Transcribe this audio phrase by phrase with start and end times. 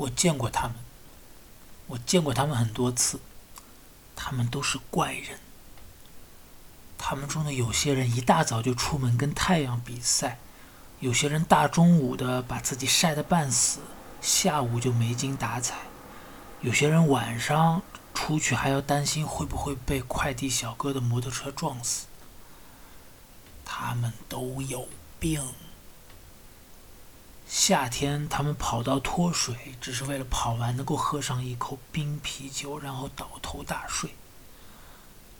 [0.00, 0.76] 我见过他们，
[1.86, 3.20] 我见过他们很多次，
[4.16, 5.38] 他们都是怪人。
[6.96, 10.38] 他们中的有些人一大早就出门跟太阳比赛，
[11.00, 13.80] 有些人大中午的把自己晒得半死，
[14.22, 15.76] 下午就没精打采，
[16.62, 17.82] 有些人晚上
[18.14, 22.06] 出去还要担心会不会被快递小哥的摩托车撞死。
[23.66, 24.88] 他们都有
[25.18, 25.42] 病。
[27.50, 34.14] 夏天他们跑到脱水，只是为了跑完能够喝上一口冰啤酒，然后倒头大睡。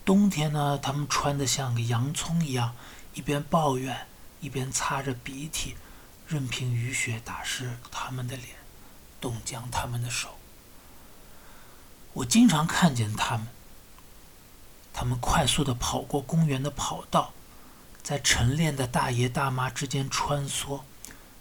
[0.05, 2.75] 冬天呢，他们穿的像个洋葱一样，
[3.15, 4.09] 一边抱怨，
[4.41, 5.77] 一边擦着鼻涕，
[6.27, 8.57] 任凭雨雪打湿他们的脸，
[9.21, 10.31] 冻僵他们的手。
[12.15, 13.47] 我经常看见他们，
[14.93, 17.33] 他们快速的跑过公园的跑道，
[18.03, 20.81] 在晨练的大爷大妈之间穿梭，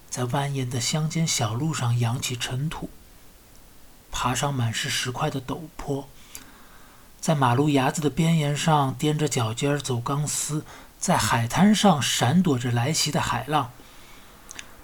[0.10, 2.90] 在蜿蜒的乡间小路上扬起尘土，
[4.12, 6.10] 爬上满是石块的陡坡。
[7.22, 10.66] 在马路牙子的边沿上踮着脚尖走钢丝，
[10.98, 13.72] 在海滩上闪躲着来袭的海浪，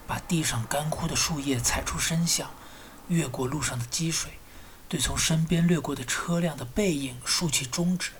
[0.05, 2.51] 把地上干枯的树叶踩出声响，
[3.07, 4.33] 越过路上的积水，
[4.87, 8.11] 对从身边掠过的车辆的背影竖起中指，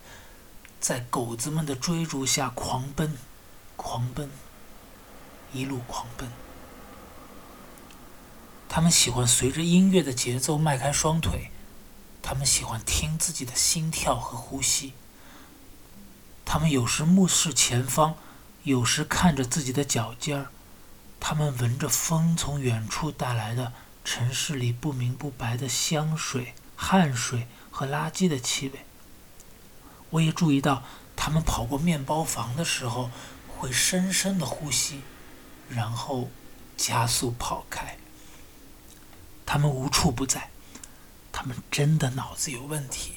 [0.80, 3.16] 在狗子们的追逐下狂奔，
[3.75, 4.31] 狂奔，
[5.53, 6.28] 一路狂奔。
[8.67, 11.52] 他们喜欢随着音乐的节奏迈开双腿。
[12.21, 14.94] 他们喜欢听自己的心跳和呼吸。
[16.44, 18.16] 他们有时目视前方，
[18.63, 20.47] 有时看着自己的脚尖儿。
[21.19, 28.85] 他们闻着风从远处带来的城市里不明不白的香水、汗水和垃圾的气味。
[30.09, 30.83] 我也注意到，
[31.16, 33.11] 他们跑过面包房的时候，
[33.47, 35.02] 会深深的呼吸，
[35.69, 36.29] 然后
[36.75, 37.97] 加速跑开。
[39.45, 40.49] 他们无处不在。
[41.31, 43.15] 他们真的脑子有问题。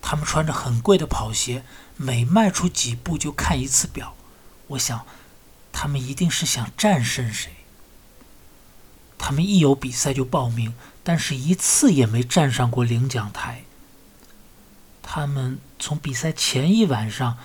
[0.00, 1.64] 他们穿着很贵的跑鞋，
[1.96, 4.14] 每迈出几步就看一次表。
[4.68, 5.06] 我想，
[5.70, 7.52] 他们一定是想战胜谁。
[9.18, 10.74] 他们一有比赛就报名，
[11.04, 13.62] 但是一次也没站上过领奖台。
[15.02, 17.38] 他们从比赛前一晚上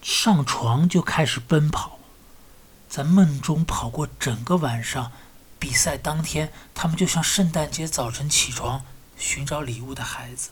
[0.00, 1.98] 上床就开始奔跑，
[2.88, 5.12] 在梦中跑过整个晚上。
[5.62, 8.84] 比赛当天，他们就像圣诞节早晨起床。
[9.16, 10.50] 寻找礼物的孩子。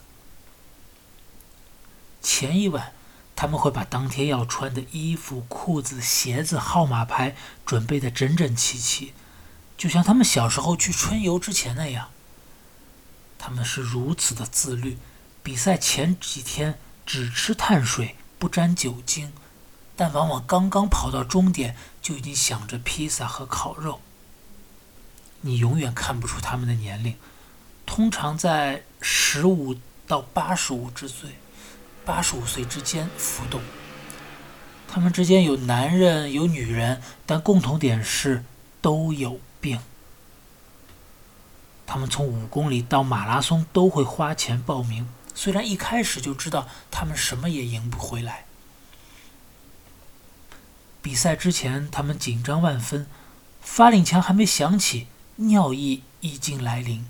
[2.22, 2.92] 前一晚，
[3.34, 7.34] 他们会把当天要穿的衣服、裤子、鞋子、号码牌
[7.66, 9.12] 准备的整整齐齐，
[9.76, 12.10] 就像他们小时候去春游之前那样。
[13.36, 14.96] 他们是如此的自律，
[15.42, 19.32] 比赛前几天只吃碳水，不沾酒精，
[19.96, 24.00] 但往往刚刚跑到终点，就已经想着披萨和烤肉。
[25.42, 27.16] 你永远看不出他们的年龄。
[27.86, 29.74] 通常在十五
[30.06, 31.30] 到八十五之岁，
[32.04, 33.60] 八十五岁之间浮动。
[34.86, 38.44] 他们之间有男人有女人，但共同点是
[38.80, 39.80] 都有病。
[41.86, 48.44] 他们从五公里到马拉松都会花钱报名，虽然一开始就知道他们什么也赢不回来。
[51.02, 53.06] 比赛之前，他们紧张万分，
[53.60, 55.08] 发令枪还没响起，
[55.42, 57.06] 尿意已经来临。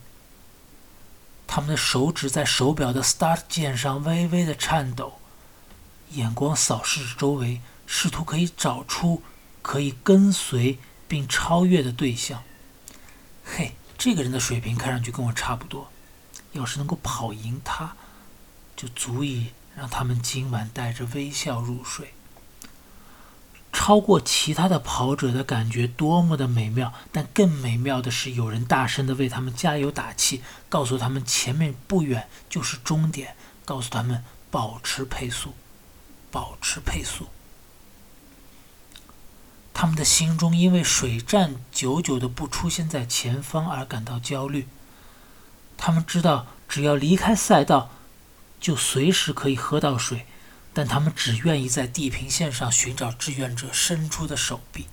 [1.46, 5.14] 他们的手指在手表的 Start 键上微微的颤抖，
[6.10, 9.22] 眼光扫视着周围，试图可以找出
[9.62, 12.44] 可以跟随并超越的对象。
[13.44, 15.90] 嘿，这个人的水平看上去跟我差不多，
[16.52, 17.96] 要是能够跑赢他，
[18.76, 22.14] 就足以让他们今晚带着微笑入睡。
[23.80, 26.92] 超过其他的跑者的感觉多么的美妙！
[27.10, 35.54] 但更美妙的是，有人大声的为他们加油打气，告诉他们前面不远就是终点，告诉他们保持配速，
[36.30, 37.28] 保持配速。
[39.72, 44.68] 他们的心中因为水站久久的不出现在前方而感到焦虑。
[45.78, 47.90] 他们知道，只要离开赛道，
[48.60, 50.26] 就随时可以喝到水。
[50.80, 54.86] 但他们只愿意在地平线上寻找志愿者伸出的手臂。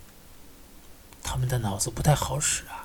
[1.23, 2.83] 他们的脑子不太好使啊！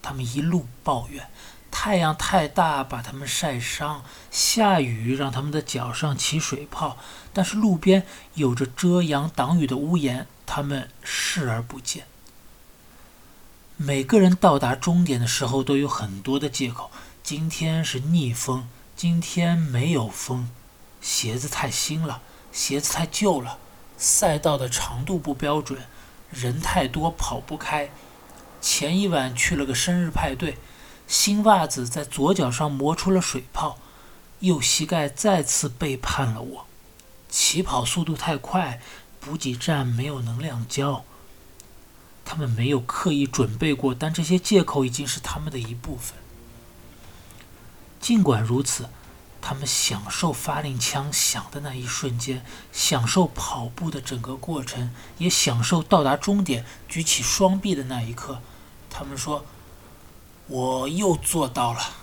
[0.00, 1.28] 他们一路抱怨，
[1.72, 6.96] 太阳太大把他们晒伤，下雨让他们的脚上起水泡。
[7.32, 12.06] 但是路边有着遮阳挡雨的屋檐，他们视而不见。
[13.76, 16.92] 每个人到达终点的时候都有很多的借口：
[17.24, 20.48] 今天是逆风，今天没有风。
[21.04, 23.58] 鞋子太新了，鞋子太旧了，
[23.98, 25.84] 赛道的长度不标准，
[26.30, 27.90] 人太多跑不开。
[28.62, 30.56] 前一晚去了个生日派对，
[31.06, 33.78] 新袜子在左脚上磨出了水泡，
[34.40, 36.66] 右膝盖再次背叛了我。
[37.28, 38.80] 起跑速度太快，
[39.20, 41.04] 补给站没有能量胶。
[42.24, 46.16] 他们没有刻意准备过，但这些借口已经是他们的一部分。
[48.00, 48.88] 尽管如此，
[49.46, 52.42] 他们享受发令枪响的那一瞬间，
[52.72, 58.40] 享受跑步的整个过程，也享受到达终点、举起双臂的那一刻。
[58.88, 59.44] 他们说
[60.48, 61.96] ：“我又做到了。”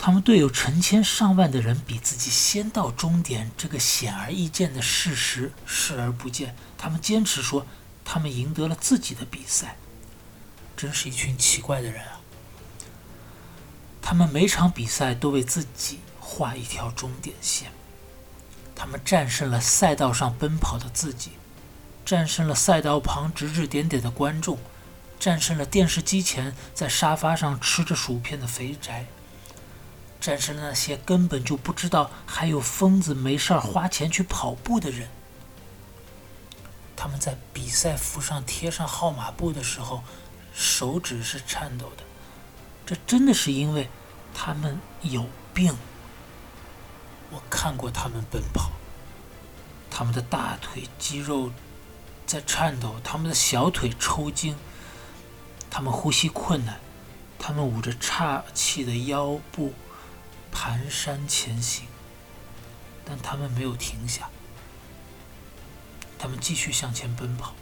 [0.00, 6.56] 他们对有成千上万的人比自己先到终点这个显而易见的事实视而不见。
[6.76, 7.64] 他们坚持说，
[8.04, 9.76] 他们赢得了自己的比赛。
[10.76, 12.17] 真是一群奇怪的人啊！
[14.08, 17.70] 他们每场比赛都为自己画一条终点线。
[18.74, 21.32] 他们战胜了赛道上奔跑的自己，
[22.06, 24.56] 战胜了赛道旁指指点点的观众，
[25.20, 29.04] 战胜了电视机前在沙发上吃着薯片的肥宅。
[30.18, 35.10] 战胜了那些根本就不知道还有疯子没事儿花钱去跑步的人。
[36.96, 40.02] 他们在比赛服上贴上号码布的时候，
[40.54, 42.04] 手指是颤抖的。
[42.88, 43.90] 这真的是因为
[44.32, 45.76] 他们有病。
[47.30, 48.70] 我看过他们奔跑，
[49.90, 51.52] 他们的大腿肌肉
[52.24, 54.56] 在颤抖，他们的小腿抽筋，
[55.68, 56.80] 他们呼吸困难，
[57.38, 59.74] 他们捂着岔气的腰部。
[60.50, 61.86] 蹒跚前行，
[63.04, 64.30] 但他们没有停下。
[66.18, 67.52] 他们继续向前奔跑，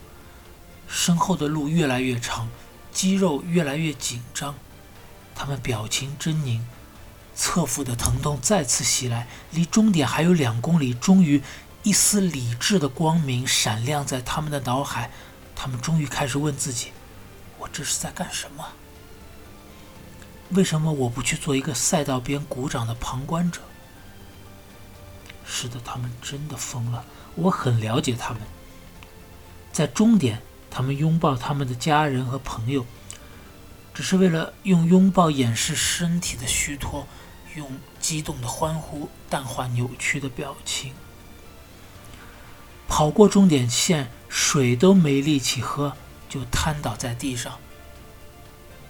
[0.87, 2.49] 身后的路越来越长，
[2.93, 4.55] 肌肉越来越紧张。
[5.37, 6.63] 他们表情狰狞，
[7.35, 9.29] 侧腹的疼痛再次袭来。
[9.53, 11.43] 离终点还有两公里，终于，
[11.83, 15.11] 一丝理智的光明闪亮在他们的脑海。
[15.55, 16.93] 他们终于开始问自己
[17.59, 18.67] ：“我这是在干什么？”
[20.51, 23.61] 为什么我不去做一个赛道边鼓掌的旁观者？
[25.45, 27.05] 是的，他们真的疯了。
[27.35, 28.43] 我很了解他们。
[29.73, 30.41] 在终点，
[30.71, 32.87] 他们拥抱他们的家人和朋友，
[33.97, 37.09] 只是为了用拥抱掩饰身体的虚脱，
[37.55, 40.93] 用激动的欢呼淡化扭曲的表情。
[42.87, 45.97] 跑过终点线，水都没力气喝，
[46.29, 47.59] 就瘫倒在地上。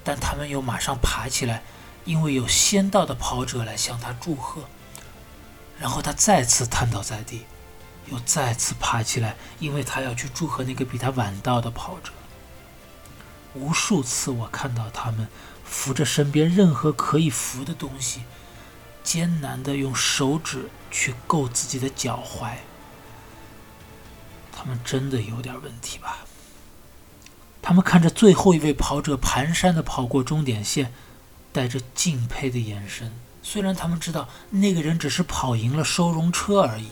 [0.03, 1.63] 但他们又马上爬起来，
[2.05, 4.63] 因为有先到的跑者来向他祝贺。
[5.79, 7.47] 然后他再次瘫倒在地，
[8.07, 12.11] 又再次爬起来，因为他要去祝贺那个比他晚到的跑者。
[13.59, 15.29] 无数次，我看到他们
[15.65, 18.23] 扶着身边任何可以扶的东西，
[19.03, 22.57] 艰难地用手指去够自己的脚踝。
[24.53, 26.19] 他们真的有点问题吧？
[27.63, 30.93] 他们看着最后一位跑者蹒跚地跑过终点线，
[31.53, 33.13] 带着敬佩的眼神。
[33.43, 36.89] 虽然他们知道那个人只是跑赢了收容车而已。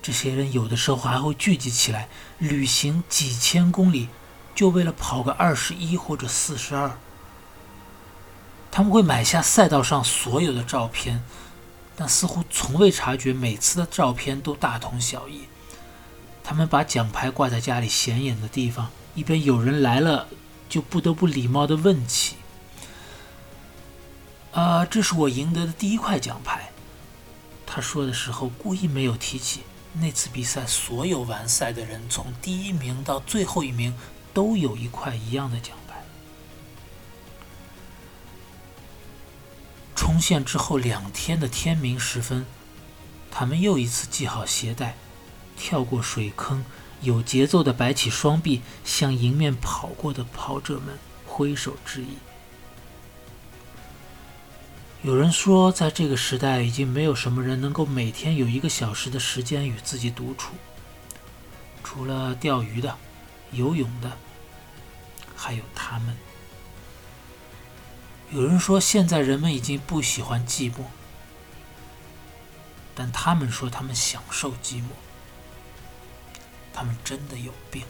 [0.00, 2.08] 这些人有的时候还会聚集起来，
[2.38, 4.08] 旅行几千公里，
[4.58, 6.98] 就为了跑个二十一或者四十二。
[8.72, 11.22] 他们会买下赛道上所有的照片，
[11.94, 15.42] 但似乎从未察觉每次的照片都大同小异。
[16.42, 18.90] 他们把奖牌挂在家里显眼的地方。
[19.14, 20.26] 一边有人来了，
[20.68, 22.34] 就不得不礼貌的问起
[24.50, 26.72] ：“啊，这是我赢得的第一块奖牌。”
[27.64, 29.62] 他说的时候故意没有提起
[29.92, 33.94] 那次比赛，所有完赛的人从第一名到最后一名
[34.32, 36.02] 都有一块一样的奖牌。
[39.94, 42.46] 冲线之后两天的天明时分，
[43.30, 44.96] 他们又一次系好鞋带，
[45.56, 46.64] 跳过水坑。
[47.00, 52.16] 有节奏地摆起双臂，向迎面跑过的跑者们挥手致意。
[55.02, 60.54] 有人说，在这个时代，已经没有什么人能够每天有一个小时的时间与自己独处，
[61.84, 62.96] 除了钓鱼的、
[63.52, 64.16] 游泳的，
[65.36, 66.16] 还有他们。
[68.30, 70.84] 有人说，现在人们已经不喜欢寂寞，
[72.94, 74.88] 但他们说，他们享受寂寞。
[76.72, 77.82] 他们真的有病。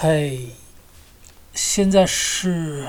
[0.00, 0.38] 嗨，
[1.52, 2.88] 现在是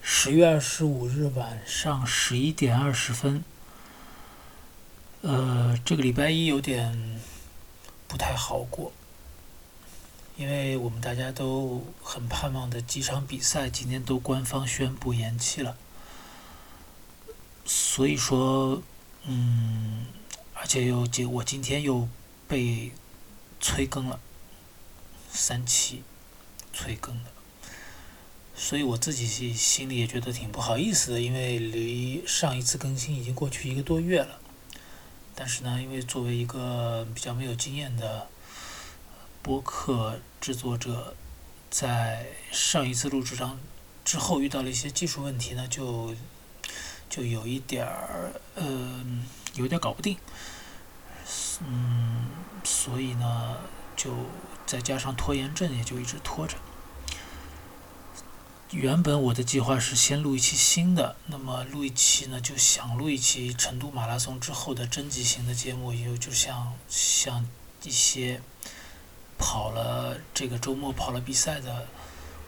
[0.00, 3.44] 十月二十五日晚上十一点二十分。
[5.20, 7.20] 呃，这个礼拜一有点
[8.08, 8.90] 不太好过，
[10.38, 15.76] 因为我们大家都很盼望的几场比赛今天都官方宣布延期了，
[17.66, 18.82] 所以说，
[19.26, 20.06] 嗯，
[20.54, 22.08] 而且又结我今天又
[22.48, 22.92] 被
[23.60, 24.18] 催更了
[25.30, 26.02] 三期。
[26.72, 27.30] 催更的，
[28.54, 34.38] 所以我自己心里也觉得挺不好意思的，因为离上一次更新已经过去一个多月了。
[35.34, 38.28] 但是呢，因为作为一个比较没有经验的
[39.42, 41.14] 播客制作者，
[41.70, 43.58] 在上一次录制上
[44.04, 46.14] 之后遇到了一些技术问题呢，就
[47.08, 49.04] 就有一点儿呃，
[49.54, 50.16] 有点搞不定。
[51.66, 52.26] 嗯，
[52.62, 53.56] 所以呢，
[53.96, 54.14] 就。
[54.70, 56.56] 再加上拖延症，也就一直拖着。
[58.70, 67.44] 原本我的计划是先录一期新的，那么录一期呢，就想录一期成都马拉松之后的征集型的节目，也就像像
[67.82, 68.40] 一些
[69.36, 71.88] 跑了这个周末跑了比赛的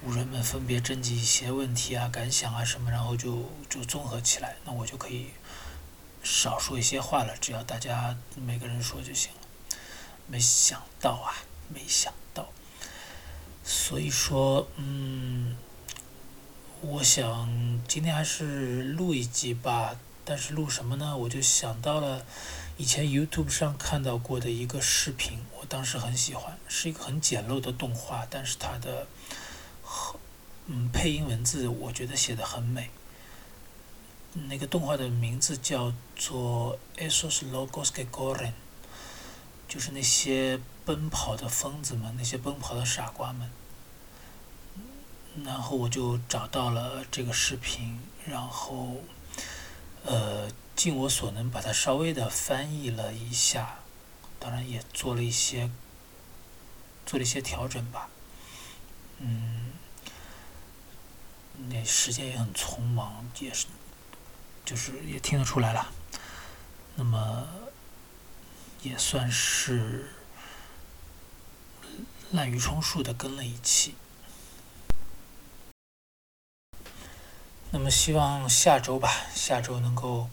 [0.05, 5.31] 五人们分别征集一些问题啊、感想啊什么，然后就就综合起来，那我就可以
[6.23, 9.38] 少说一些话了，只要大家每个人说就行了。
[10.29, 11.35] 没想到啊！
[11.73, 12.49] 没想到，
[13.64, 15.57] 所以说，嗯，
[16.81, 19.97] 我想今天还是录一集吧。
[20.25, 21.17] 但是录什么呢？
[21.17, 22.25] 我就想到了
[22.76, 29.09] 以前 YouTube 上看到过的一个视频，我当时很喜欢，是一个很简陋的动画，但是它的，
[30.69, 32.91] 嗯，配音文字我觉得写的很美。
[34.49, 36.79] 那个动画的名字叫做
[37.11, 38.49] 《Esos Locos que Corren》，
[39.69, 40.61] 就是那些。
[40.85, 43.51] 奔跑的疯子们，那些奔跑的傻瓜们。
[45.45, 49.03] 然后我就找到了这个视频，然后，
[50.05, 53.79] 呃，尽我所能把它稍微的翻译了一下，
[54.39, 55.71] 当然也做了一些，
[57.07, 58.11] 做了一些调整吧。
[59.21, 59.73] 嗯，
[61.71, 63.67] 那时间也很匆忙，也是，
[64.67, 65.91] 就是也听得出来了。
[66.97, 67.47] 那么，
[68.83, 70.11] 也算是。
[72.33, 73.95] 滥竽充数的跟了一期，
[77.71, 80.31] 那么希望下周吧，下周能够，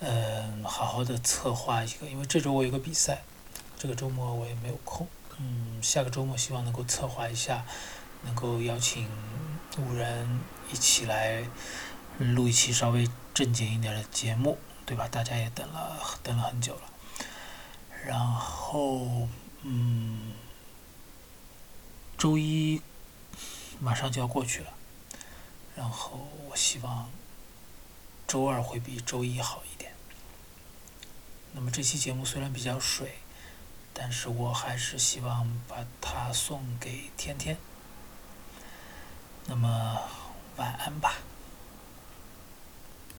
[0.00, 3.22] 嗯，好好的策划一个，因为这周我有个比赛，
[3.76, 7.66] 这个周末我也没有空，嗯，下个周末希望能够策划一下，
[8.22, 9.06] 能够邀请
[9.76, 10.40] 五人
[10.72, 11.44] 一起来
[12.18, 15.06] 录一期稍微正经一点的节目，对吧？
[15.06, 16.82] 大家也等了等了很久了，
[18.06, 19.28] 然后，
[19.60, 20.32] 嗯。
[22.26, 22.82] 周一
[23.78, 24.74] 马上就要过去了，
[25.76, 27.08] 然后我希望
[28.26, 29.92] 周二会比周一好一点。
[31.52, 33.18] 那么这期节目虽然比较水，
[33.94, 37.56] 但是我还是希望把它送给天天。
[39.44, 39.96] 那么
[40.56, 41.14] 晚安吧。